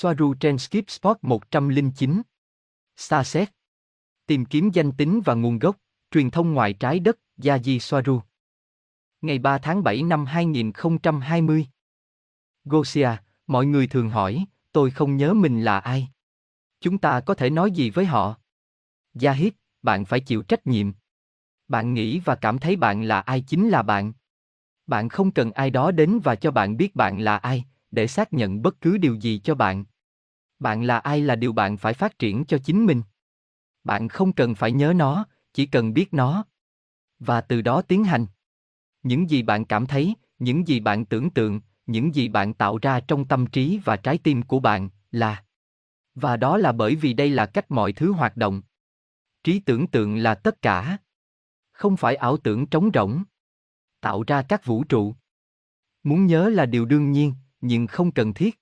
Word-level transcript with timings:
Soaru 0.00 0.34
trên 0.34 0.58
Skip 0.58 0.90
Spot 0.90 1.18
109. 1.22 2.22
Starset. 2.96 3.52
Tìm 4.26 4.44
kiếm 4.44 4.70
danh 4.70 4.92
tính 4.92 5.20
và 5.24 5.34
nguồn 5.34 5.58
gốc, 5.58 5.76
truyền 6.10 6.30
thông 6.30 6.54
ngoài 6.54 6.72
trái 6.72 6.98
đất, 6.98 7.18
Yaji 7.36 7.78
Soaru. 7.78 8.20
Ngày 9.20 9.38
3 9.38 9.58
tháng 9.58 9.82
7 9.82 10.02
năm 10.02 10.26
2020. 10.26 11.66
Gosia, 12.64 13.10
mọi 13.46 13.66
người 13.66 13.86
thường 13.86 14.10
hỏi, 14.10 14.44
tôi 14.72 14.90
không 14.90 15.16
nhớ 15.16 15.34
mình 15.34 15.62
là 15.64 15.78
ai. 15.78 16.08
Chúng 16.80 16.98
ta 16.98 17.20
có 17.20 17.34
thể 17.34 17.50
nói 17.50 17.70
gì 17.70 17.90
với 17.90 18.06
họ? 18.06 18.34
Yahid, 19.22 19.52
bạn 19.82 20.04
phải 20.04 20.20
chịu 20.20 20.42
trách 20.42 20.66
nhiệm. 20.66 20.92
Bạn 21.68 21.94
nghĩ 21.94 22.20
và 22.24 22.34
cảm 22.34 22.58
thấy 22.58 22.76
bạn 22.76 23.02
là 23.02 23.20
ai 23.20 23.40
chính 23.40 23.68
là 23.68 23.82
bạn. 23.82 24.12
Bạn 24.86 25.08
không 25.08 25.30
cần 25.30 25.52
ai 25.52 25.70
đó 25.70 25.90
đến 25.90 26.20
và 26.24 26.34
cho 26.34 26.50
bạn 26.50 26.76
biết 26.76 26.96
bạn 26.96 27.20
là 27.20 27.36
ai, 27.36 27.64
để 27.90 28.06
xác 28.06 28.32
nhận 28.32 28.62
bất 28.62 28.80
cứ 28.80 28.98
điều 28.98 29.14
gì 29.14 29.38
cho 29.38 29.54
bạn. 29.54 29.84
Bạn 30.58 30.84
là 30.84 30.98
ai 30.98 31.20
là 31.20 31.36
điều 31.36 31.52
bạn 31.52 31.76
phải 31.76 31.94
phát 31.94 32.18
triển 32.18 32.44
cho 32.44 32.58
chính 32.58 32.86
mình. 32.86 33.02
Bạn 33.84 34.08
không 34.08 34.32
cần 34.32 34.54
phải 34.54 34.72
nhớ 34.72 34.92
nó, 34.96 35.26
chỉ 35.52 35.66
cần 35.66 35.94
biết 35.94 36.14
nó. 36.14 36.44
Và 37.18 37.40
từ 37.40 37.62
đó 37.62 37.82
tiến 37.82 38.04
hành. 38.04 38.26
Những 39.02 39.30
gì 39.30 39.42
bạn 39.42 39.64
cảm 39.64 39.86
thấy, 39.86 40.14
những 40.38 40.68
gì 40.68 40.80
bạn 40.80 41.04
tưởng 41.04 41.30
tượng, 41.30 41.60
những 41.86 42.14
gì 42.14 42.28
bạn 42.28 42.54
tạo 42.54 42.78
ra 42.82 43.00
trong 43.00 43.24
tâm 43.24 43.46
trí 43.46 43.80
và 43.84 43.96
trái 43.96 44.18
tim 44.18 44.42
của 44.42 44.60
bạn 44.60 44.88
là 45.10 45.44
và 46.14 46.36
đó 46.36 46.56
là 46.56 46.72
bởi 46.72 46.94
vì 46.96 47.12
đây 47.12 47.30
là 47.30 47.46
cách 47.46 47.70
mọi 47.70 47.92
thứ 47.92 48.12
hoạt 48.12 48.36
động 48.36 48.62
trí 49.44 49.60
tưởng 49.60 49.86
tượng 49.86 50.16
là 50.16 50.34
tất 50.34 50.62
cả 50.62 50.98
không 51.72 51.96
phải 51.96 52.16
ảo 52.16 52.36
tưởng 52.36 52.66
trống 52.66 52.90
rỗng 52.94 53.24
tạo 54.00 54.24
ra 54.26 54.42
các 54.42 54.64
vũ 54.64 54.84
trụ 54.84 55.14
muốn 56.02 56.26
nhớ 56.26 56.48
là 56.48 56.66
điều 56.66 56.84
đương 56.84 57.12
nhiên 57.12 57.34
nhưng 57.60 57.86
không 57.86 58.10
cần 58.10 58.34
thiết 58.34 58.60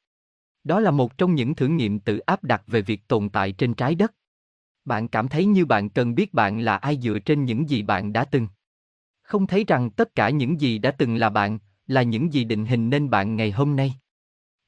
đó 0.64 0.80
là 0.80 0.90
một 0.90 1.18
trong 1.18 1.34
những 1.34 1.54
thử 1.54 1.66
nghiệm 1.66 1.98
tự 1.98 2.18
áp 2.18 2.44
đặt 2.44 2.62
về 2.66 2.82
việc 2.82 3.08
tồn 3.08 3.28
tại 3.28 3.52
trên 3.52 3.74
trái 3.74 3.94
đất 3.94 4.14
bạn 4.84 5.08
cảm 5.08 5.28
thấy 5.28 5.44
như 5.44 5.66
bạn 5.66 5.88
cần 5.88 6.14
biết 6.14 6.34
bạn 6.34 6.60
là 6.60 6.76
ai 6.76 6.98
dựa 7.02 7.18
trên 7.18 7.44
những 7.44 7.68
gì 7.68 7.82
bạn 7.82 8.12
đã 8.12 8.24
từng 8.24 8.46
không 9.22 9.46
thấy 9.46 9.64
rằng 9.64 9.90
tất 9.90 10.14
cả 10.14 10.30
những 10.30 10.60
gì 10.60 10.78
đã 10.78 10.90
từng 10.90 11.16
là 11.16 11.30
bạn 11.30 11.58
là 11.86 12.02
những 12.02 12.32
gì 12.32 12.44
định 12.44 12.66
hình 12.66 12.90
nên 12.90 13.10
bạn 13.10 13.36
ngày 13.36 13.50
hôm 13.50 13.76
nay. 13.76 13.94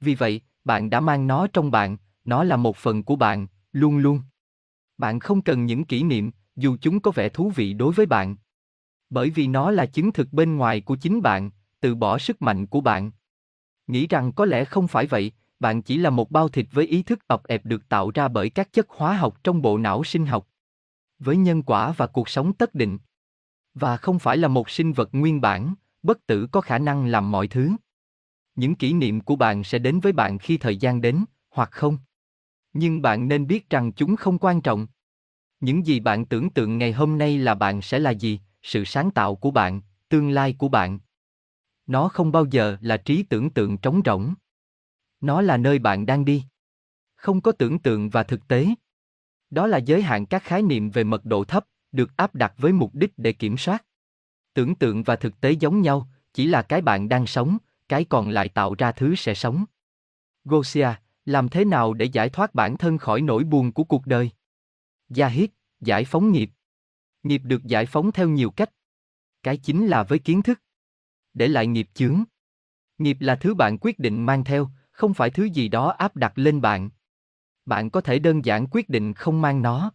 Vì 0.00 0.14
vậy, 0.14 0.40
bạn 0.64 0.90
đã 0.90 1.00
mang 1.00 1.26
nó 1.26 1.46
trong 1.46 1.70
bạn, 1.70 1.96
nó 2.24 2.44
là 2.44 2.56
một 2.56 2.76
phần 2.76 3.02
của 3.02 3.16
bạn, 3.16 3.46
luôn 3.72 3.98
luôn. 3.98 4.20
Bạn 4.98 5.20
không 5.20 5.42
cần 5.42 5.66
những 5.66 5.84
kỷ 5.84 6.02
niệm, 6.02 6.30
dù 6.56 6.76
chúng 6.80 7.00
có 7.00 7.10
vẻ 7.10 7.28
thú 7.28 7.52
vị 7.56 7.72
đối 7.72 7.92
với 7.92 8.06
bạn. 8.06 8.36
Bởi 9.10 9.30
vì 9.30 9.46
nó 9.46 9.70
là 9.70 9.86
chứng 9.86 10.12
thực 10.12 10.32
bên 10.32 10.56
ngoài 10.56 10.80
của 10.80 10.96
chính 10.96 11.22
bạn, 11.22 11.50
từ 11.80 11.94
bỏ 11.94 12.18
sức 12.18 12.42
mạnh 12.42 12.66
của 12.66 12.80
bạn. 12.80 13.10
Nghĩ 13.89 14.06
rằng 14.06 14.33
có 14.33 14.44
lẽ 14.44 14.64
không 14.64 14.89
phải 14.89 15.06
vậy, 15.06 15.33
bạn 15.61 15.83
chỉ 15.83 15.98
là 15.98 16.11
một 16.11 16.31
bao 16.31 16.48
thịt 16.48 16.67
với 16.72 16.86
ý 16.86 17.03
thức 17.03 17.28
ập 17.28 17.47
ẹp 17.47 17.64
được 17.64 17.89
tạo 17.89 18.11
ra 18.14 18.28
bởi 18.28 18.50
các 18.50 18.72
chất 18.72 18.89
hóa 18.89 19.17
học 19.17 19.39
trong 19.44 19.62
bộ 19.62 19.78
não 19.78 20.05
sinh 20.05 20.27
học. 20.27 20.48
Với 21.19 21.36
nhân 21.36 21.62
quả 21.62 21.92
và 21.97 22.06
cuộc 22.06 22.28
sống 22.28 22.53
tất 22.53 22.75
định. 22.75 22.98
Và 23.75 23.97
không 23.97 24.19
phải 24.19 24.36
là 24.36 24.48
một 24.48 24.70
sinh 24.70 24.92
vật 24.92 25.09
nguyên 25.12 25.41
bản, 25.41 25.75
bất 26.03 26.27
tử 26.27 26.47
có 26.53 26.61
khả 26.61 26.78
năng 26.78 27.06
làm 27.06 27.31
mọi 27.31 27.48
thứ. 27.48 27.70
Những 28.55 28.75
kỷ 28.75 28.92
niệm 28.92 29.20
của 29.20 29.36
bạn 29.36 29.64
sẽ 29.64 29.78
đến 29.78 30.00
với 30.00 30.12
bạn 30.12 30.39
khi 30.39 30.59
thời 30.59 30.77
gian 30.77 31.00
đến, 31.00 31.25
hoặc 31.50 31.70
không. 31.72 31.98
Nhưng 32.72 33.03
bạn 33.03 33.28
nên 33.28 33.47
biết 33.47 33.70
rằng 33.70 33.92
chúng 33.92 34.16
không 34.16 34.39
quan 34.39 34.61
trọng. 34.61 34.86
Những 35.61 35.86
gì 35.86 36.00
bạn 36.00 36.25
tưởng 36.25 36.50
tượng 36.50 36.78
ngày 36.78 36.92
hôm 36.92 37.19
nay 37.19 37.39
là 37.39 37.55
bạn 37.55 37.83
sẽ 37.83 37.98
là 37.98 38.11
gì, 38.11 38.41
sự 38.62 38.84
sáng 38.84 39.11
tạo 39.11 39.34
của 39.34 39.50
bạn, 39.50 39.81
tương 40.09 40.31
lai 40.31 40.55
của 40.59 40.69
bạn. 40.69 40.98
Nó 41.89 42.08
không 42.08 42.33
bao 42.33 42.44
giờ 42.44 42.77
là 42.81 42.97
trí 42.97 43.22
tưởng 43.22 43.50
tượng 43.50 43.78
trống 43.78 44.03
rỗng. 44.05 44.34
Nó 45.20 45.41
là 45.41 45.56
nơi 45.56 45.78
bạn 45.78 46.06
đang 46.06 46.25
đi. 46.25 46.44
Không 47.17 47.41
có 47.41 47.53
tưởng 47.53 47.78
tượng 47.78 48.11
và 48.11 48.22
thực 48.22 48.48
tế. 48.48 48.67
Đó 49.50 49.67
là 49.67 49.78
giới 49.78 50.03
hạn 50.03 50.27
các 50.27 50.42
khái 50.42 50.62
niệm 50.62 50.91
về 50.91 51.05
mật 51.05 51.25
độ 51.25 51.44
thấp, 51.44 51.64
được 51.92 52.16
áp 52.16 52.34
đặt 52.34 52.55
với 52.59 52.72
mục 52.72 52.94
đích 52.94 53.12
để 53.16 53.33
kiểm 53.33 53.56
soát 53.56 53.84
tưởng 54.59 54.75
tượng 54.75 55.03
và 55.03 55.16
thực 55.16 55.41
tế 55.41 55.50
giống 55.50 55.82
nhau, 55.82 56.09
chỉ 56.32 56.47
là 56.47 56.62
cái 56.62 56.82
bạn 56.82 57.09
đang 57.09 57.27
sống, 57.27 57.59
cái 57.88 58.04
còn 58.04 58.31
lại 58.31 58.48
tạo 58.48 58.75
ra 58.78 58.93
thứ 58.93 59.15
sẽ 59.15 59.34
sống. 59.34 59.65
Gosia, 60.44 60.88
làm 61.25 61.48
thế 61.48 61.65
nào 61.65 61.94
để 61.94 62.04
giải 62.04 62.28
thoát 62.28 62.54
bản 62.54 62.77
thân 62.77 62.98
khỏi 62.98 63.21
nỗi 63.21 63.44
buồn 63.44 63.72
của 63.72 63.84
cuộc 63.84 64.06
đời? 64.06 64.31
Yahid, 65.16 65.50
giải 65.81 66.04
phóng 66.04 66.32
nghiệp. 66.32 66.50
Nghiệp 67.22 67.41
được 67.44 67.65
giải 67.65 67.87
phóng 67.87 68.12
theo 68.12 68.28
nhiều 68.28 68.50
cách. 68.50 68.71
Cái 69.43 69.56
chính 69.56 69.87
là 69.87 70.03
với 70.03 70.19
kiến 70.19 70.43
thức. 70.43 70.60
Để 71.38 71.49
lại 71.49 71.66
nghiệp 71.66 71.88
chướng. 71.94 72.25
Nghiệp 72.99 73.16
là 73.21 73.37
thứ 73.37 73.54
bạn 73.54 73.78
quyết 73.81 73.99
định 73.99 74.26
mang 74.26 74.44
theo, 74.44 74.69
không 74.91 75.15
phải 75.15 75.31
thứ 75.31 75.44
gì 75.44 75.69
đó 75.69 75.88
áp 75.88 76.16
đặt 76.16 76.38
lên 76.38 76.60
bạn. 76.60 76.91
Bạn 77.66 77.91
có 77.91 78.00
thể 78.00 78.19
đơn 78.19 78.44
giản 78.44 78.66
quyết 78.71 78.88
định 78.88 79.15
không 79.15 79.43
mang 79.43 79.62
nó. 79.62 79.93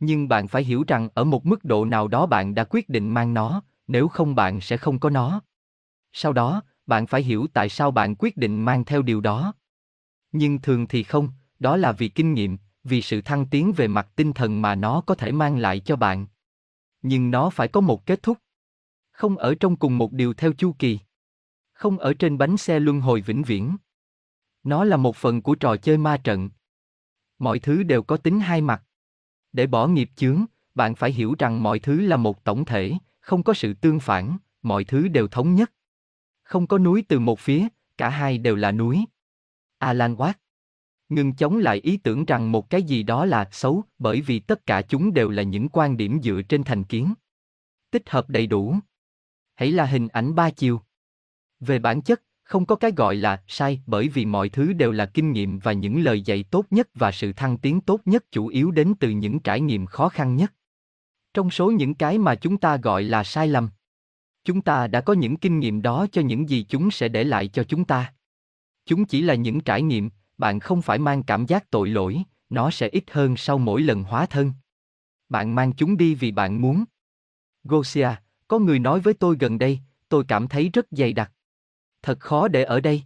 Nhưng 0.00 0.28
bạn 0.28 0.48
phải 0.48 0.64
hiểu 0.64 0.84
rằng 0.88 1.08
ở 1.14 1.24
một 1.24 1.46
mức 1.46 1.64
độ 1.64 1.84
nào 1.84 2.08
đó 2.08 2.26
bạn 2.26 2.54
đã 2.54 2.64
quyết 2.64 2.88
định 2.88 3.14
mang 3.14 3.34
nó, 3.34 3.62
nếu 3.86 4.08
không 4.08 4.34
bạn 4.34 4.60
sẽ 4.60 4.76
không 4.76 4.98
có 4.98 5.10
nó. 5.10 5.40
Sau 6.12 6.32
đó, 6.32 6.62
bạn 6.86 7.06
phải 7.06 7.22
hiểu 7.22 7.46
tại 7.52 7.68
sao 7.68 7.90
bạn 7.90 8.14
quyết 8.18 8.36
định 8.36 8.64
mang 8.64 8.84
theo 8.84 9.02
điều 9.02 9.20
đó. 9.20 9.54
Nhưng 10.32 10.58
thường 10.58 10.86
thì 10.86 11.02
không, 11.02 11.28
đó 11.58 11.76
là 11.76 11.92
vì 11.92 12.08
kinh 12.08 12.34
nghiệm, 12.34 12.58
vì 12.84 13.02
sự 13.02 13.20
thăng 13.20 13.46
tiến 13.46 13.72
về 13.72 13.88
mặt 13.88 14.08
tinh 14.16 14.32
thần 14.32 14.62
mà 14.62 14.74
nó 14.74 15.00
có 15.00 15.14
thể 15.14 15.32
mang 15.32 15.58
lại 15.58 15.80
cho 15.80 15.96
bạn. 15.96 16.26
Nhưng 17.02 17.30
nó 17.30 17.50
phải 17.50 17.68
có 17.68 17.80
một 17.80 18.06
kết 18.06 18.22
thúc. 18.22 18.38
Không 19.12 19.38
ở 19.38 19.54
trong 19.60 19.76
cùng 19.76 19.98
một 19.98 20.12
điều 20.12 20.34
theo 20.34 20.52
chu 20.52 20.74
kỳ. 20.78 20.98
Không 21.72 21.98
ở 21.98 22.14
trên 22.14 22.38
bánh 22.38 22.56
xe 22.56 22.80
luân 22.80 23.00
hồi 23.00 23.20
vĩnh 23.20 23.42
viễn. 23.42 23.76
Nó 24.62 24.84
là 24.84 24.96
một 24.96 25.16
phần 25.16 25.42
của 25.42 25.54
trò 25.54 25.76
chơi 25.76 25.98
ma 25.98 26.16
trận. 26.16 26.50
Mọi 27.38 27.58
thứ 27.58 27.82
đều 27.82 28.02
có 28.02 28.16
tính 28.16 28.40
hai 28.40 28.60
mặt. 28.60 28.82
Để 29.52 29.66
bỏ 29.66 29.86
nghiệp 29.86 30.10
chướng, 30.16 30.44
bạn 30.74 30.94
phải 30.94 31.12
hiểu 31.12 31.34
rằng 31.38 31.62
mọi 31.62 31.78
thứ 31.78 32.00
là 32.00 32.16
một 32.16 32.44
tổng 32.44 32.64
thể, 32.64 32.92
không 33.20 33.42
có 33.42 33.54
sự 33.54 33.74
tương 33.74 34.00
phản, 34.00 34.36
mọi 34.62 34.84
thứ 34.84 35.08
đều 35.08 35.28
thống 35.28 35.54
nhất. 35.54 35.72
Không 36.42 36.66
có 36.66 36.78
núi 36.78 37.04
từ 37.08 37.18
một 37.18 37.40
phía, 37.40 37.68
cả 37.96 38.08
hai 38.08 38.38
đều 38.38 38.56
là 38.56 38.72
núi. 38.72 39.04
Alan 39.78 40.14
Watt 40.14 40.32
Ngừng 41.08 41.34
chống 41.34 41.56
lại 41.56 41.76
ý 41.76 41.96
tưởng 41.96 42.24
rằng 42.24 42.52
một 42.52 42.70
cái 42.70 42.82
gì 42.82 43.02
đó 43.02 43.24
là 43.24 43.48
xấu, 43.52 43.84
bởi 43.98 44.20
vì 44.20 44.38
tất 44.38 44.66
cả 44.66 44.82
chúng 44.82 45.14
đều 45.14 45.30
là 45.30 45.42
những 45.42 45.68
quan 45.68 45.96
điểm 45.96 46.22
dựa 46.22 46.42
trên 46.48 46.64
thành 46.64 46.84
kiến. 46.84 47.14
Tích 47.90 48.10
hợp 48.10 48.28
đầy 48.28 48.46
đủ. 48.46 48.76
Hãy 49.54 49.72
là 49.72 49.86
hình 49.86 50.08
ảnh 50.08 50.34
ba 50.34 50.50
chiều. 50.50 50.80
Về 51.60 51.78
bản 51.78 52.02
chất, 52.02 52.22
không 52.42 52.66
có 52.66 52.76
cái 52.76 52.92
gọi 52.96 53.14
là 53.16 53.42
sai 53.46 53.82
bởi 53.86 54.08
vì 54.08 54.26
mọi 54.26 54.48
thứ 54.48 54.72
đều 54.72 54.92
là 54.92 55.06
kinh 55.06 55.32
nghiệm 55.32 55.58
và 55.58 55.72
những 55.72 56.02
lời 56.02 56.22
dạy 56.22 56.42
tốt 56.42 56.66
nhất 56.70 56.88
và 56.94 57.12
sự 57.12 57.32
thăng 57.32 57.58
tiến 57.58 57.80
tốt 57.80 58.00
nhất 58.04 58.24
chủ 58.30 58.46
yếu 58.46 58.70
đến 58.70 58.94
từ 59.00 59.10
những 59.10 59.40
trải 59.40 59.60
nghiệm 59.60 59.86
khó 59.86 60.08
khăn 60.08 60.36
nhất. 60.36 60.52
Trong 61.34 61.50
số 61.50 61.70
những 61.70 61.94
cái 61.94 62.18
mà 62.18 62.34
chúng 62.34 62.56
ta 62.56 62.76
gọi 62.76 63.02
là 63.02 63.24
sai 63.24 63.48
lầm, 63.48 63.70
chúng 64.44 64.62
ta 64.62 64.86
đã 64.86 65.00
có 65.00 65.12
những 65.12 65.36
kinh 65.36 65.58
nghiệm 65.58 65.82
đó 65.82 66.06
cho 66.12 66.22
những 66.22 66.48
gì 66.48 66.66
chúng 66.68 66.90
sẽ 66.90 67.08
để 67.08 67.24
lại 67.24 67.48
cho 67.48 67.64
chúng 67.64 67.84
ta. 67.84 68.14
Chúng 68.86 69.04
chỉ 69.04 69.22
là 69.22 69.34
những 69.34 69.60
trải 69.60 69.82
nghiệm, 69.82 70.10
bạn 70.38 70.60
không 70.60 70.82
phải 70.82 70.98
mang 70.98 71.22
cảm 71.22 71.46
giác 71.46 71.70
tội 71.70 71.88
lỗi, 71.88 72.22
nó 72.50 72.70
sẽ 72.70 72.88
ít 72.88 73.04
hơn 73.10 73.36
sau 73.36 73.58
mỗi 73.58 73.82
lần 73.82 74.02
hóa 74.02 74.26
thân. 74.26 74.52
Bạn 75.28 75.54
mang 75.54 75.72
chúng 75.72 75.96
đi 75.96 76.14
vì 76.14 76.30
bạn 76.30 76.60
muốn. 76.60 76.84
Gosia, 77.64 78.08
có 78.52 78.58
người 78.58 78.78
nói 78.78 79.00
với 79.00 79.14
tôi 79.14 79.36
gần 79.40 79.58
đây, 79.58 79.80
tôi 80.08 80.24
cảm 80.28 80.48
thấy 80.48 80.70
rất 80.72 80.86
dày 80.90 81.12
đặc. 81.12 81.32
Thật 82.02 82.20
khó 82.20 82.48
để 82.48 82.64
ở 82.64 82.80
đây. 82.80 83.02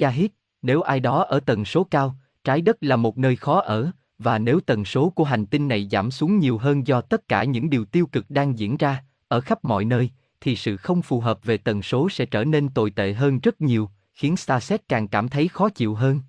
Yahid, 0.00 0.30
nếu 0.62 0.82
ai 0.82 1.00
đó 1.00 1.22
ở 1.22 1.40
tần 1.40 1.64
số 1.64 1.84
cao, 1.84 2.14
trái 2.44 2.60
đất 2.60 2.76
là 2.80 2.96
một 2.96 3.18
nơi 3.18 3.36
khó 3.36 3.60
ở, 3.60 3.90
và 4.18 4.38
nếu 4.38 4.60
tần 4.60 4.84
số 4.84 5.10
của 5.10 5.24
hành 5.24 5.46
tinh 5.46 5.68
này 5.68 5.88
giảm 5.90 6.10
xuống 6.10 6.38
nhiều 6.38 6.58
hơn 6.58 6.86
do 6.86 7.00
tất 7.00 7.28
cả 7.28 7.44
những 7.44 7.70
điều 7.70 7.84
tiêu 7.84 8.06
cực 8.06 8.30
đang 8.30 8.58
diễn 8.58 8.76
ra 8.76 9.04
ở 9.28 9.40
khắp 9.40 9.64
mọi 9.64 9.84
nơi 9.84 10.10
thì 10.40 10.56
sự 10.56 10.76
không 10.76 11.02
phù 11.02 11.20
hợp 11.20 11.44
về 11.44 11.56
tần 11.56 11.82
số 11.82 12.08
sẽ 12.08 12.26
trở 12.26 12.44
nên 12.44 12.68
tồi 12.68 12.90
tệ 12.90 13.12
hơn 13.12 13.40
rất 13.40 13.60
nhiều 13.60 13.90
khiến 14.12 14.36
starset 14.36 14.88
càng 14.88 15.08
cảm 15.08 15.28
thấy 15.28 15.48
khó 15.48 15.68
chịu 15.68 15.94
hơn 15.94 16.20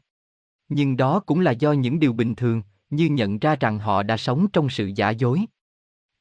nhưng 0.70 0.98
đó 0.98 1.20
cũng 1.20 1.40
là 1.40 1.52
do 1.52 1.72
những 1.72 2.00
điều 2.00 2.14
bình 2.14 2.36
thường 2.36 2.62
như 2.90 3.06
nhận 3.06 3.40
ra 3.40 3.56
rằng 3.56 3.80
họ 3.80 4.04
đã 4.04 4.18
sống 4.18 4.48
trong 4.54 4.70
sự 4.70 4.92
giả 4.96 5.10
dối 5.10 5.46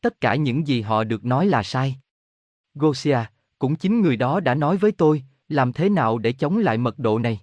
tất 0.04 0.20
cả 0.20 0.34
những 0.34 0.66
gì 0.66 0.80
họ 0.80 1.04
được 1.04 1.24
nói 1.24 1.46
là 1.46 1.62
sai 1.62 1.96
gosia 2.74 3.18
cũng 3.58 3.76
chính 3.76 4.02
người 4.02 4.16
đó 4.16 4.40
đã 4.40 4.54
nói 4.54 4.76
với 4.76 4.92
tôi 4.92 5.22
làm 5.48 5.72
thế 5.72 5.88
nào 5.88 6.18
để 6.18 6.32
chống 6.32 6.58
lại 6.58 6.78
mật 6.78 6.98
độ 6.98 7.18
này 7.18 7.40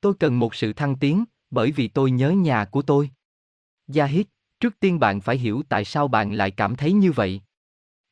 tôi 0.00 0.14
cần 0.20 0.38
một 0.38 0.54
sự 0.54 0.72
thăng 0.72 0.96
tiến 0.96 1.24
bởi 1.50 1.72
vì 1.72 1.88
tôi 1.88 2.10
nhớ 2.10 2.30
nhà 2.30 2.64
của 2.64 2.82
tôi 2.82 3.10
Yahid, 3.94 4.26
trước 4.60 4.80
tiên 4.80 4.98
bạn 4.98 5.20
phải 5.20 5.38
hiểu 5.38 5.62
tại 5.68 5.84
sao 5.84 6.08
bạn 6.08 6.32
lại 6.32 6.50
cảm 6.50 6.76
thấy 6.76 6.92
như 6.92 7.12
vậy. 7.12 7.40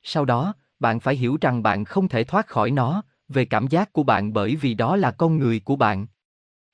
Sau 0.03 0.25
đó, 0.25 0.55
bạn 0.81 1.01
phải 1.01 1.17
hiểu 1.17 1.39
rằng 1.41 1.63
bạn 1.63 1.85
không 1.85 2.09
thể 2.09 2.25
thoát 2.25 2.47
khỏi 2.47 2.71
nó, 2.71 3.03
về 3.29 3.45
cảm 3.45 3.67
giác 3.67 3.93
của 3.93 4.03
bạn 4.03 4.33
bởi 4.33 4.57
vì 4.57 4.75
đó 4.75 4.97
là 4.97 5.11
con 5.11 5.39
người 5.39 5.61
của 5.61 5.77
bạn. 5.77 6.07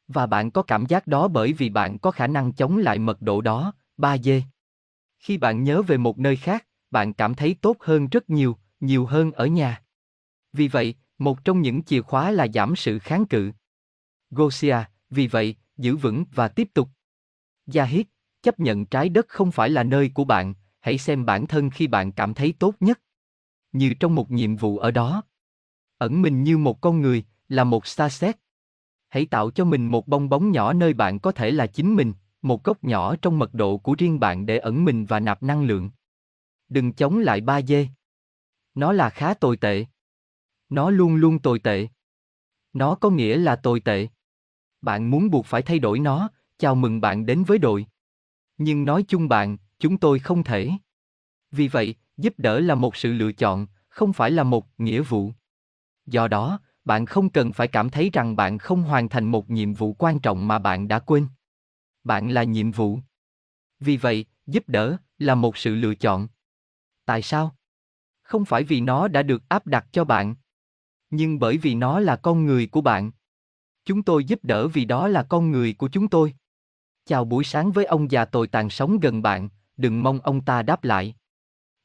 Và 0.08 0.26
bạn 0.26 0.50
có 0.50 0.62
cảm 0.62 0.86
giác 0.86 1.06
đó 1.06 1.28
bởi 1.28 1.52
vì 1.52 1.68
bạn 1.68 1.98
có 1.98 2.10
khả 2.10 2.26
năng 2.26 2.52
chống 2.52 2.78
lại 2.78 2.98
mật 2.98 3.22
độ 3.22 3.40
đó, 3.40 3.72
3D. 3.98 4.42
Khi 5.18 5.38
bạn 5.38 5.64
nhớ 5.64 5.82
về 5.82 5.96
một 5.96 6.18
nơi 6.18 6.36
khác, 6.36 6.66
bạn 6.94 7.08
cảm 7.12 7.34
thấy 7.34 7.56
tốt 7.60 7.76
hơn 7.80 8.08
rất 8.14 8.30
nhiều, 8.30 8.56
nhiều 8.80 9.06
hơn 9.06 9.32
ở 9.32 9.46
nhà. 9.46 9.82
Vì 10.52 10.68
vậy, 10.68 10.94
một 11.18 11.44
trong 11.44 11.60
những 11.60 11.82
chìa 11.82 12.02
khóa 12.02 12.30
là 12.30 12.46
giảm 12.54 12.76
sự 12.76 12.98
kháng 12.98 13.26
cự. 13.26 13.52
Gosia, 14.30 14.76
vì 15.10 15.26
vậy, 15.26 15.56
giữ 15.76 15.96
vững 15.96 16.24
và 16.34 16.48
tiếp 16.48 16.68
tục. 16.74 16.88
Yahid, 17.74 18.06
chấp 18.42 18.60
nhận 18.60 18.86
trái 18.86 19.08
đất 19.08 19.26
không 19.28 19.52
phải 19.52 19.70
là 19.70 19.82
nơi 19.82 20.10
của 20.14 20.24
bạn, 20.24 20.54
hãy 20.80 20.98
xem 20.98 21.26
bản 21.26 21.46
thân 21.46 21.70
khi 21.70 21.86
bạn 21.86 22.12
cảm 22.12 22.34
thấy 22.34 22.54
tốt 22.58 22.74
nhất. 22.80 23.00
Như 23.72 23.94
trong 24.00 24.14
một 24.14 24.30
nhiệm 24.30 24.56
vụ 24.56 24.78
ở 24.78 24.90
đó. 24.90 25.22
Ẩn 25.98 26.22
mình 26.22 26.42
như 26.42 26.58
một 26.58 26.80
con 26.80 27.00
người, 27.00 27.24
là 27.48 27.64
một 27.64 27.86
xa 27.86 28.08
xét. 28.08 28.36
Hãy 29.08 29.26
tạo 29.26 29.50
cho 29.50 29.64
mình 29.64 29.86
một 29.86 30.08
bong 30.08 30.28
bóng 30.28 30.50
nhỏ 30.50 30.72
nơi 30.72 30.94
bạn 30.94 31.18
có 31.18 31.32
thể 31.32 31.50
là 31.50 31.66
chính 31.66 31.94
mình, 31.94 32.12
một 32.42 32.64
góc 32.64 32.84
nhỏ 32.84 33.16
trong 33.22 33.38
mật 33.38 33.54
độ 33.54 33.78
của 33.78 33.94
riêng 33.98 34.20
bạn 34.20 34.46
để 34.46 34.58
ẩn 34.58 34.84
mình 34.84 35.04
và 35.06 35.20
nạp 35.20 35.42
năng 35.42 35.64
lượng. 35.64 35.90
Đừng 36.68 36.92
chống 36.92 37.18
lại 37.18 37.40
ba 37.40 37.62
dê. 37.62 37.88
Nó 38.74 38.92
là 38.92 39.10
khá 39.10 39.34
tồi 39.34 39.56
tệ. 39.56 39.84
Nó 40.68 40.90
luôn 40.90 41.16
luôn 41.16 41.38
tồi 41.38 41.58
tệ. 41.58 41.88
Nó 42.72 42.94
có 42.94 43.10
nghĩa 43.10 43.36
là 43.36 43.56
tồi 43.56 43.80
tệ. 43.80 44.08
Bạn 44.82 45.10
muốn 45.10 45.30
buộc 45.30 45.46
phải 45.46 45.62
thay 45.62 45.78
đổi 45.78 45.98
nó, 45.98 46.28
chào 46.58 46.74
mừng 46.74 47.00
bạn 47.00 47.26
đến 47.26 47.44
với 47.44 47.58
đội. 47.58 47.86
Nhưng 48.58 48.84
nói 48.84 49.04
chung 49.08 49.28
bạn, 49.28 49.56
chúng 49.78 49.98
tôi 49.98 50.18
không 50.18 50.44
thể. 50.44 50.70
Vì 51.50 51.68
vậy, 51.68 51.94
giúp 52.16 52.34
đỡ 52.36 52.60
là 52.60 52.74
một 52.74 52.96
sự 52.96 53.12
lựa 53.12 53.32
chọn, 53.32 53.66
không 53.88 54.12
phải 54.12 54.30
là 54.30 54.42
một 54.42 54.66
nghĩa 54.78 55.02
vụ. 55.02 55.32
Do 56.06 56.28
đó, 56.28 56.60
bạn 56.84 57.06
không 57.06 57.30
cần 57.30 57.52
phải 57.52 57.68
cảm 57.68 57.90
thấy 57.90 58.10
rằng 58.12 58.36
bạn 58.36 58.58
không 58.58 58.82
hoàn 58.82 59.08
thành 59.08 59.24
một 59.24 59.50
nhiệm 59.50 59.72
vụ 59.72 59.92
quan 59.92 60.20
trọng 60.20 60.48
mà 60.48 60.58
bạn 60.58 60.88
đã 60.88 60.98
quên. 60.98 61.26
Bạn 62.04 62.30
là 62.30 62.42
nhiệm 62.42 62.70
vụ. 62.70 62.98
Vì 63.80 63.96
vậy, 63.96 64.26
giúp 64.46 64.64
đỡ 64.66 64.96
là 65.18 65.34
một 65.34 65.56
sự 65.56 65.74
lựa 65.74 65.94
chọn. 65.94 66.28
Tại 67.06 67.22
sao? 67.22 67.56
Không 68.22 68.44
phải 68.44 68.64
vì 68.64 68.80
nó 68.80 69.08
đã 69.08 69.22
được 69.22 69.48
áp 69.48 69.66
đặt 69.66 69.86
cho 69.92 70.04
bạn, 70.04 70.34
nhưng 71.14 71.38
bởi 71.38 71.56
vì 71.58 71.74
nó 71.74 72.00
là 72.00 72.16
con 72.16 72.46
người 72.46 72.66
của 72.66 72.80
bạn. 72.80 73.10
Chúng 73.84 74.02
tôi 74.02 74.24
giúp 74.24 74.38
đỡ 74.42 74.68
vì 74.68 74.84
đó 74.84 75.08
là 75.08 75.22
con 75.22 75.50
người 75.50 75.72
của 75.72 75.88
chúng 75.88 76.08
tôi. 76.08 76.34
Chào 77.04 77.24
buổi 77.24 77.44
sáng 77.44 77.72
với 77.72 77.84
ông 77.84 78.10
già 78.10 78.24
tồi 78.24 78.48
tàn 78.48 78.70
sống 78.70 79.00
gần 79.00 79.22
bạn, 79.22 79.48
đừng 79.76 80.02
mong 80.02 80.20
ông 80.20 80.44
ta 80.44 80.62
đáp 80.62 80.84
lại. 80.84 81.14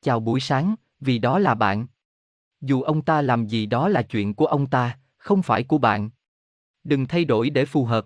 Chào 0.01 0.19
buổi 0.19 0.39
sáng, 0.39 0.75
vì 0.99 1.17
đó 1.17 1.39
là 1.39 1.55
bạn. 1.55 1.87
Dù 2.61 2.81
ông 2.81 3.01
ta 3.01 3.21
làm 3.21 3.47
gì 3.47 3.65
đó 3.65 3.87
là 3.87 4.01
chuyện 4.01 4.33
của 4.33 4.45
ông 4.45 4.67
ta, 4.67 4.99
không 5.17 5.41
phải 5.41 5.63
của 5.63 5.77
bạn. 5.77 6.09
Đừng 6.83 7.05
thay 7.05 7.25
đổi 7.25 7.49
để 7.49 7.65
phù 7.65 7.85
hợp. 7.85 8.05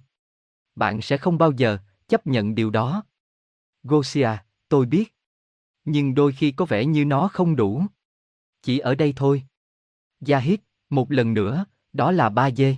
Bạn 0.76 1.02
sẽ 1.02 1.18
không 1.18 1.38
bao 1.38 1.52
giờ 1.52 1.78
chấp 2.08 2.28
nhận 2.28 2.56
điều 2.56 2.70
đó. 2.70 3.04
Gosia, 3.84 4.30
tôi 4.70 4.86
biết. 4.86 5.13
Nhưng 5.86 6.16
đôi 6.16 6.32
khi 6.32 6.52
có 6.52 6.66
vẻ 6.66 6.86
như 6.86 7.06
nó 7.06 7.28
không 7.28 7.56
đủ. 7.56 7.86
Chỉ 8.62 8.80
ở 8.80 8.96
đây 8.96 9.14
thôi. 9.16 9.44
Yahid, 10.28 10.60
một 10.90 11.12
lần 11.12 11.34
nữa, 11.34 11.66
đó 11.94 12.12
là 12.12 12.30
ba 12.30 12.52
dê. 12.52 12.76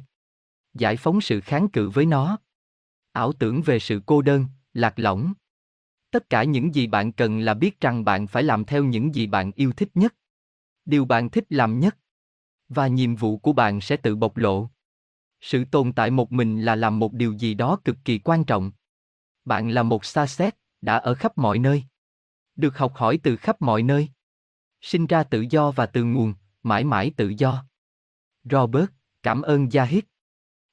Giải 0.74 0.98
phóng 0.98 1.22
sự 1.22 1.42
kháng 1.42 1.70
cự 1.70 1.90
với 1.90 2.06
nó. 2.06 2.38
Ảo 3.12 3.34
tưởng 3.34 3.62
về 3.62 3.80
sự 3.80 4.02
cô 4.06 4.22
đơn, 4.22 4.46
lạc 4.74 5.00
lõng. 5.00 5.34
Tất 6.12 6.30
cả 6.30 6.44
những 6.44 6.76
gì 6.76 6.88
bạn 6.88 7.12
cần 7.12 7.40
là 7.40 7.54
biết 7.54 7.80
rằng 7.82 8.06
bạn 8.06 8.28
phải 8.28 8.44
làm 8.44 8.66
theo 8.66 8.84
những 8.84 9.16
gì 9.16 9.28
bạn 9.28 9.52
yêu 9.56 9.72
thích 9.72 9.90
nhất. 9.94 10.16
Điều 10.86 11.06
bạn 11.06 11.30
thích 11.30 11.46
làm 11.50 11.80
nhất. 11.80 11.98
Và 12.70 12.88
nhiệm 12.88 13.16
vụ 13.16 13.38
của 13.38 13.54
bạn 13.54 13.82
sẽ 13.82 13.98
tự 13.98 14.16
bộc 14.16 14.38
lộ. 14.38 14.70
Sự 15.42 15.66
tồn 15.66 15.94
tại 15.94 16.12
một 16.12 16.32
mình 16.32 16.62
là 16.62 16.76
làm 16.76 17.00
một 17.00 17.14
điều 17.14 17.34
gì 17.34 17.54
đó 17.54 17.78
cực 17.86 17.98
kỳ 18.06 18.20
quan 18.20 18.44
trọng. 18.44 18.72
Bạn 19.46 19.70
là 19.70 19.84
một 19.84 20.06
xa 20.06 20.28
xét, 20.28 20.56
đã 20.82 20.98
ở 20.98 21.14
khắp 21.16 21.38
mọi 21.38 21.60
nơi. 21.60 21.84
Được 22.56 22.78
học 22.78 22.94
hỏi 22.96 23.20
từ 23.24 23.36
khắp 23.36 23.62
mọi 23.62 23.84
nơi. 23.84 24.10
Sinh 24.82 25.08
ra 25.08 25.24
tự 25.24 25.46
do 25.50 25.72
và 25.72 25.86
từ 25.86 26.04
nguồn, 26.04 26.34
mãi 26.64 26.84
mãi 26.84 27.12
tự 27.18 27.34
do. 27.38 27.66
Robert, 28.44 28.90
cảm 29.24 29.42
ơn 29.42 29.70
Yahid. 29.74 30.04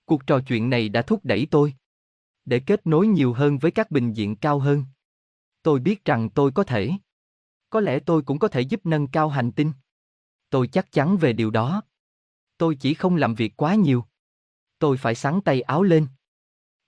Cuộc 0.05 0.27
trò 0.27 0.41
chuyện 0.41 0.71
này 0.71 0.89
đã 0.89 1.03
thúc 1.03 1.21
đẩy 1.25 1.47
tôi 1.51 1.75
để 2.45 2.61
kết 2.67 2.87
nối 2.87 3.07
nhiều 3.07 3.33
hơn 3.33 3.59
với 3.59 3.71
các 3.71 3.91
bình 3.91 4.13
diện 4.13 4.37
cao 4.37 4.59
hơn. 4.59 4.85
Tôi 5.63 5.81
biết 5.81 6.05
rằng 6.05 6.31
tôi 6.31 6.53
có 6.53 6.65
thể. 6.65 6.91
Có 7.71 7.81
lẽ 7.81 7.99
tôi 7.99 8.23
cũng 8.23 8.39
có 8.39 8.49
thể 8.49 8.61
giúp 8.61 8.87
nâng 8.87 9.07
cao 9.07 9.29
hành 9.29 9.53
tinh. 9.53 9.73
Tôi 10.51 10.69
chắc 10.69 10.93
chắn 10.93 11.17
về 11.17 11.33
điều 11.33 11.51
đó. 11.51 11.83
Tôi 12.59 12.77
chỉ 12.81 12.95
không 12.95 13.17
làm 13.17 13.35
việc 13.35 13.57
quá 13.57 13.75
nhiều. 13.75 14.05
Tôi 14.79 14.97
phải 14.97 15.15
sáng 15.15 15.41
tay 15.41 15.61
áo 15.61 15.83
lên. 15.83 16.07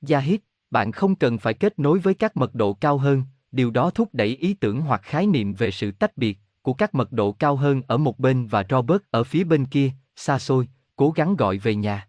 Yahid, 0.08 0.40
bạn 0.70 0.92
không 0.92 1.16
cần 1.16 1.38
phải 1.38 1.54
kết 1.54 1.78
nối 1.78 1.98
với 1.98 2.14
các 2.14 2.36
mật 2.36 2.54
độ 2.54 2.74
cao 2.74 2.98
hơn, 2.98 3.22
điều 3.54 3.70
đó 3.70 3.90
thúc 3.90 4.08
đẩy 4.12 4.36
ý 4.36 4.54
tưởng 4.54 4.80
hoặc 4.80 5.00
khái 5.02 5.26
niệm 5.26 5.54
về 5.54 5.70
sự 5.70 5.90
tách 5.90 6.16
biệt 6.16 6.38
của 6.62 6.72
các 6.72 6.94
mật 6.94 7.12
độ 7.12 7.32
cao 7.32 7.56
hơn 7.56 7.82
ở 7.86 7.96
một 7.96 8.18
bên 8.18 8.46
và 8.46 8.64
Robert 8.70 9.02
ở 9.10 9.24
phía 9.24 9.44
bên 9.44 9.66
kia, 9.66 9.90
xa 10.16 10.38
xôi, 10.38 10.68
cố 10.96 11.10
gắng 11.10 11.36
gọi 11.36 11.58
về 11.58 11.74
nhà. 11.74 12.08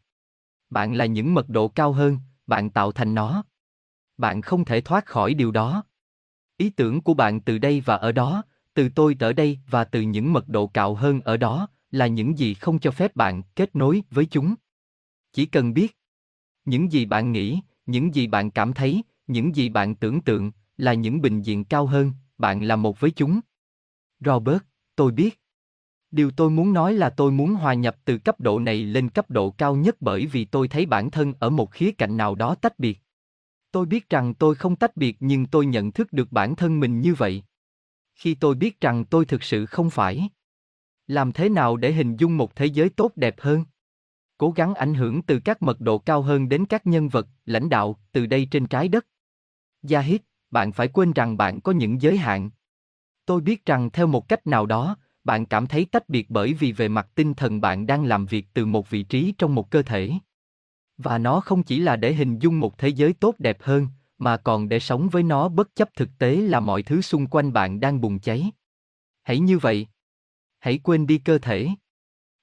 Bạn 0.70 0.94
là 0.94 1.06
những 1.06 1.34
mật 1.34 1.50
độ 1.50 1.68
cao 1.68 1.92
hơn, 1.92 2.18
bạn 2.48 2.70
tạo 2.70 2.92
thành 2.92 3.16
nó. 3.16 3.44
Bạn 4.18 4.42
không 4.42 4.66
thể 4.66 4.82
thoát 4.82 5.06
khỏi 5.06 5.34
điều 5.34 5.52
đó. 5.52 5.84
Ý 6.58 6.70
tưởng 6.70 7.02
của 7.02 7.14
bạn 7.14 7.42
từ 7.42 7.58
đây 7.58 7.82
và 7.86 7.96
ở 7.96 8.12
đó, 8.12 8.44
từ 8.74 8.90
tôi 8.90 9.16
ở 9.20 9.34
đây 9.34 9.60
và 9.70 9.84
từ 9.84 10.02
những 10.02 10.34
mật 10.34 10.48
độ 10.48 10.68
cao 10.68 10.96
hơn 10.96 11.22
ở 11.22 11.38
đó, 11.38 11.68
là 11.92 12.08
những 12.08 12.38
gì 12.38 12.54
không 12.54 12.80
cho 12.80 12.92
phép 12.92 13.16
bạn 13.16 13.42
kết 13.56 13.76
nối 13.76 14.04
với 14.12 14.26
chúng. 14.26 14.56
Chỉ 15.34 15.46
cần 15.46 15.74
biết 15.74 15.98
những 16.66 16.92
gì 16.92 17.06
bạn 17.06 17.32
nghĩ, 17.32 17.60
những 17.86 18.16
gì 18.16 18.28
bạn 18.28 18.52
cảm 18.52 18.74
thấy, 18.74 19.04
những 19.28 19.56
gì 19.56 19.70
bạn 19.70 19.96
tưởng 19.96 20.22
tượng, 20.22 20.52
là 20.78 20.94
những 20.94 21.22
bình 21.22 21.42
diện 21.42 21.66
cao 21.66 21.86
hơn, 21.86 22.12
bạn 22.38 22.64
là 22.64 22.76
một 22.76 23.00
với 23.00 23.12
chúng. 23.12 23.40
Robert, 24.20 24.62
tôi 24.96 25.12
biết. 25.12 25.42
Điều 26.12 26.32
tôi 26.32 26.50
muốn 26.50 26.74
nói 26.74 26.94
là 26.94 27.10
tôi 27.10 27.32
muốn 27.32 27.54
hòa 27.54 27.74
nhập 27.74 27.98
từ 28.06 28.18
cấp 28.18 28.40
độ 28.40 28.60
này 28.60 28.84
lên 28.84 29.10
cấp 29.10 29.30
độ 29.30 29.52
cao 29.52 29.76
nhất 29.76 29.96
bởi 30.00 30.26
vì 30.26 30.46
tôi 30.46 30.68
thấy 30.68 30.86
bản 30.86 31.12
thân 31.12 31.34
ở 31.40 31.50
một 31.50 31.72
khía 31.72 31.92
cạnh 31.92 32.18
nào 32.18 32.36
đó 32.36 32.56
tách 32.56 32.80
biệt. 32.80 33.00
Tôi 33.72 33.86
biết 33.86 34.10
rằng 34.10 34.34
tôi 34.34 34.56
không 34.56 34.76
tách 34.76 34.98
biệt 34.98 35.18
nhưng 35.20 35.46
tôi 35.46 35.66
nhận 35.66 35.92
thức 35.92 36.14
được 36.14 36.32
bản 36.32 36.56
thân 36.56 36.80
mình 36.80 37.02
như 37.02 37.14
vậy. 37.14 37.44
Khi 38.16 38.36
tôi 38.36 38.56
biết 38.56 38.82
rằng 38.82 39.06
tôi 39.06 39.26
thực 39.26 39.44
sự 39.44 39.66
không 39.66 39.90
phải. 39.90 40.30
Làm 41.08 41.32
thế 41.32 41.50
nào 41.50 41.78
để 41.78 41.92
hình 41.92 42.16
dung 42.16 42.38
một 42.38 42.56
thế 42.56 42.66
giới 42.66 42.90
tốt 42.90 43.12
đẹp 43.16 43.36
hơn? 43.40 43.66
Cố 44.38 44.52
gắng 44.52 44.74
ảnh 44.74 44.94
hưởng 44.94 45.22
từ 45.22 45.40
các 45.40 45.62
mật 45.62 45.82
độ 45.82 45.98
cao 45.98 46.22
hơn 46.22 46.50
đến 46.50 46.66
các 46.66 46.88
nhân 46.88 47.10
vật, 47.10 47.28
lãnh 47.46 47.70
đạo, 47.70 48.00
từ 48.12 48.26
đây 48.26 48.48
trên 48.52 48.68
trái 48.68 48.88
đất. 48.88 49.08
Yahid, 49.90 50.22
bạn 50.52 50.72
phải 50.72 50.88
quên 50.88 51.14
rằng 51.14 51.38
bạn 51.38 51.62
có 51.62 51.72
những 51.72 52.02
giới 52.02 52.18
hạn. 52.18 52.50
Tôi 53.26 53.42
biết 53.42 53.66
rằng 53.66 53.90
theo 53.90 54.08
một 54.08 54.28
cách 54.28 54.48
nào 54.48 54.66
đó, 54.66 54.98
bạn 55.24 55.46
cảm 55.46 55.68
thấy 55.68 55.86
tách 55.86 56.10
biệt 56.10 56.30
bởi 56.30 56.54
vì 56.54 56.72
về 56.72 56.88
mặt 56.88 57.08
tinh 57.16 57.34
thần 57.34 57.62
bạn 57.62 57.88
đang 57.88 58.06
làm 58.06 58.26
việc 58.26 58.48
từ 58.54 58.66
một 58.66 58.90
vị 58.90 59.04
trí 59.04 59.34
trong 59.38 59.56
một 59.56 59.72
cơ 59.72 59.82
thể. 59.82 60.12
Và 60.98 61.18
nó 61.18 61.40
không 61.40 61.64
chỉ 61.64 61.80
là 61.80 61.96
để 61.96 62.14
hình 62.14 62.40
dung 62.40 62.60
một 62.60 62.78
thế 62.78 62.90
giới 62.90 63.14
tốt 63.14 63.36
đẹp 63.40 63.58
hơn, 63.62 63.88
mà 64.18 64.38
còn 64.38 64.70
để 64.70 64.80
sống 64.80 65.10
với 65.10 65.24
nó 65.24 65.50
bất 65.50 65.76
chấp 65.76 65.90
thực 65.96 66.10
tế 66.20 66.36
là 66.36 66.60
mọi 66.60 66.84
thứ 66.84 67.02
xung 67.02 67.28
quanh 67.28 67.54
bạn 67.54 67.80
đang 67.80 68.02
bùng 68.02 68.20
cháy. 68.20 68.52
Hãy 69.24 69.40
như 69.40 69.58
vậy. 69.58 69.88
Hãy 70.60 70.80
quên 70.84 71.08
đi 71.08 71.18
cơ 71.18 71.38
thể. 71.38 71.70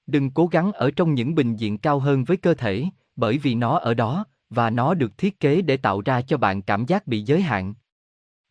Đừng 0.07 0.31
cố 0.31 0.47
gắng 0.47 0.71
ở 0.71 0.91
trong 0.91 1.13
những 1.13 1.35
bình 1.35 1.55
diện 1.55 1.77
cao 1.77 1.99
hơn 1.99 2.23
với 2.23 2.37
cơ 2.37 2.53
thể, 2.53 2.85
bởi 3.15 3.37
vì 3.37 3.55
nó 3.55 3.77
ở 3.77 3.93
đó, 3.93 4.25
và 4.49 4.69
nó 4.69 4.93
được 4.93 5.17
thiết 5.17 5.39
kế 5.39 5.61
để 5.61 5.77
tạo 5.77 6.01
ra 6.01 6.21
cho 6.21 6.37
bạn 6.37 6.61
cảm 6.61 6.85
giác 6.85 7.07
bị 7.07 7.21
giới 7.21 7.41
hạn. 7.41 7.73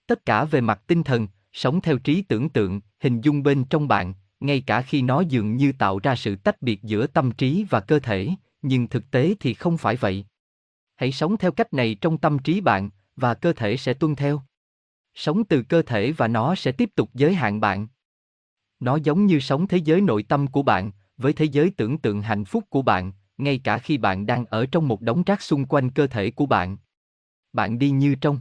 Tất 0.07 0.27
cả 0.27 0.45
về 0.45 0.61
mặt 0.61 0.83
tinh 0.87 1.03
thần, 1.03 1.29
sống 1.53 1.81
theo 1.81 1.99
trí 1.99 2.23
tưởng 2.23 2.49
tượng, 2.49 2.81
hình 3.01 3.21
dung 3.21 3.43
bên 3.43 3.65
trong 3.65 3.89
bạn, 3.89 4.15
ngay 4.41 4.61
cả 4.61 4.83
khi 4.83 5.03
nó 5.03 5.21
dường 5.21 5.57
như 5.57 5.73
tạo 5.73 5.99
ra 5.99 6.17
sự 6.17 6.37
tách 6.37 6.63
biệt 6.63 6.83
giữa 6.83 7.07
tâm 7.07 7.31
trí 7.31 7.65
và 7.71 7.81
cơ 7.81 7.99
thể, 7.99 8.29
nhưng 8.63 8.89
thực 8.89 9.11
tế 9.11 9.35
thì 9.41 9.55
không 9.55 9.79
phải 9.79 9.97
vậy. 9.97 10.25
Hãy 10.95 11.13
sống 11.13 11.37
theo 11.37 11.53
cách 11.53 11.73
này 11.73 11.95
trong 12.01 12.19
tâm 12.19 12.39
trí 12.39 12.61
bạn, 12.61 12.91
và 13.17 13.35
cơ 13.35 13.53
thể 13.53 13.77
sẽ 13.77 13.95
tuân 13.95 14.17
theo. 14.17 14.43
Sống 15.15 15.45
từ 15.45 15.63
cơ 15.63 15.83
thể 15.83 16.13
và 16.13 16.29
nó 16.29 16.55
sẽ 16.55 16.73
tiếp 16.73 16.91
tục 16.95 17.11
giới 17.15 17.35
hạn 17.35 17.61
bạn. 17.61 17.89
Nó 18.81 18.97
giống 18.97 19.27
như 19.27 19.41
sống 19.41 19.69
thế 19.69 19.79
giới 19.79 20.01
nội 20.01 20.23
tâm 20.23 20.47
của 20.47 20.63
bạn, 20.63 20.91
với 21.17 21.33
thế 21.33 21.45
giới 21.45 21.71
tưởng 21.71 21.99
tượng 21.99 22.23
hạnh 22.23 22.45
phúc 22.45 22.65
của 22.71 22.83
bạn, 22.83 23.13
ngay 23.39 23.59
cả 23.59 23.79
khi 23.79 23.99
bạn 23.99 24.27
đang 24.27 24.45
ở 24.45 24.67
trong 24.67 24.89
một 24.89 25.01
đống 25.01 25.23
rác 25.23 25.43
xung 25.43 25.65
quanh 25.65 25.91
cơ 25.91 26.07
thể 26.07 26.31
của 26.31 26.47
bạn. 26.47 26.77
Bạn 27.53 27.79
đi 27.79 27.91
như 27.91 28.15
trong. 28.15 28.41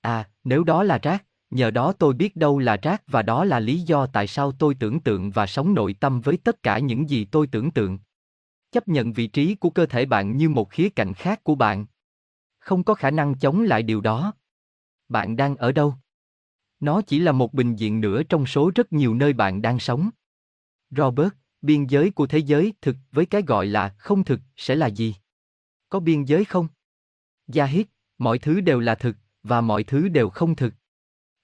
À, 0.00 0.28
nếu 0.44 0.64
đó 0.64 0.82
là 0.82 0.98
rác, 1.02 1.24
nhờ 1.50 1.70
đó 1.70 1.92
tôi 1.92 2.14
biết 2.14 2.36
đâu 2.36 2.58
là 2.58 2.76
rác 2.82 3.02
và 3.06 3.22
đó 3.22 3.44
là 3.44 3.60
lý 3.60 3.80
do 3.80 4.06
tại 4.06 4.26
sao 4.26 4.52
tôi 4.52 4.74
tưởng 4.74 5.00
tượng 5.00 5.30
và 5.30 5.46
sống 5.46 5.74
nội 5.74 5.94
tâm 6.00 6.20
với 6.20 6.36
tất 6.36 6.62
cả 6.62 6.78
những 6.78 7.10
gì 7.10 7.24
tôi 7.24 7.46
tưởng 7.46 7.70
tượng. 7.70 7.98
Chấp 8.72 8.88
nhận 8.88 9.12
vị 9.12 9.26
trí 9.26 9.54
của 9.54 9.70
cơ 9.70 9.86
thể 9.86 10.06
bạn 10.06 10.36
như 10.36 10.48
một 10.48 10.70
khía 10.70 10.88
cạnh 10.88 11.14
khác 11.14 11.44
của 11.44 11.54
bạn. 11.54 11.86
Không 12.58 12.84
có 12.84 12.94
khả 12.94 13.10
năng 13.10 13.38
chống 13.38 13.62
lại 13.62 13.82
điều 13.82 14.00
đó. 14.00 14.32
Bạn 15.08 15.36
đang 15.36 15.56
ở 15.56 15.72
đâu? 15.72 15.94
Nó 16.80 17.02
chỉ 17.02 17.18
là 17.18 17.32
một 17.32 17.54
bình 17.54 17.76
diện 17.76 18.00
nữa 18.00 18.22
trong 18.22 18.46
số 18.46 18.70
rất 18.74 18.92
nhiều 18.92 19.14
nơi 19.14 19.32
bạn 19.32 19.62
đang 19.62 19.78
sống. 19.78 20.10
Robert, 20.90 21.32
biên 21.62 21.86
giới 21.86 22.10
của 22.10 22.26
thế 22.26 22.38
giới 22.38 22.72
thực 22.80 22.96
với 23.12 23.26
cái 23.26 23.42
gọi 23.42 23.66
là 23.66 23.94
không 23.98 24.24
thực 24.24 24.40
sẽ 24.56 24.74
là 24.74 24.86
gì? 24.86 25.14
Có 25.88 26.00
biên 26.00 26.24
giới 26.24 26.44
không? 26.44 26.68
Yahid, 27.54 27.86
mọi 28.18 28.38
thứ 28.38 28.60
đều 28.60 28.80
là 28.80 28.94
thực, 28.94 29.16
và 29.42 29.60
mọi 29.60 29.84
thứ 29.84 30.08
đều 30.08 30.30
không 30.30 30.56
thực. 30.56 30.74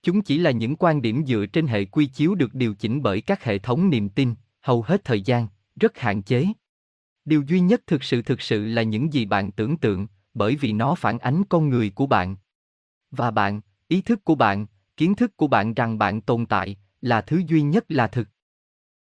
Chúng 0.02 0.22
chỉ 0.22 0.38
là 0.38 0.50
những 0.50 0.76
quan 0.76 1.02
điểm 1.02 1.26
dựa 1.26 1.46
trên 1.46 1.66
hệ 1.66 1.84
quy 1.84 2.06
chiếu 2.06 2.34
được 2.34 2.54
điều 2.54 2.74
chỉnh 2.74 3.02
bởi 3.02 3.20
các 3.20 3.44
hệ 3.44 3.58
thống 3.58 3.90
niềm 3.90 4.08
tin, 4.08 4.34
hầu 4.60 4.82
hết 4.82 5.04
thời 5.04 5.22
gian, 5.22 5.48
rất 5.80 5.98
hạn 5.98 6.22
chế. 6.22 6.46
Điều 7.24 7.42
duy 7.42 7.60
nhất 7.60 7.82
thực 7.86 8.04
sự 8.04 8.22
thực 8.22 8.40
sự 8.40 8.66
là 8.66 8.82
những 8.82 9.12
gì 9.12 9.24
bạn 9.24 9.52
tưởng 9.52 9.76
tượng, 9.76 10.06
bởi 10.34 10.56
vì 10.56 10.72
nó 10.72 10.94
phản 10.94 11.18
ánh 11.18 11.42
con 11.44 11.68
người 11.68 11.90
của 11.90 12.06
bạn. 12.06 12.36
Và 13.10 13.30
bạn, 13.30 13.60
ý 13.88 14.00
thức 14.00 14.24
của 14.24 14.34
bạn, 14.34 14.66
kiến 14.96 15.14
thức 15.14 15.36
của 15.36 15.46
bạn 15.46 15.74
rằng 15.74 15.98
bạn 15.98 16.20
tồn 16.20 16.46
tại, 16.46 16.76
là 17.00 17.20
thứ 17.20 17.42
duy 17.46 17.62
nhất 17.62 17.84
là 17.88 18.06
thực. 18.06 18.28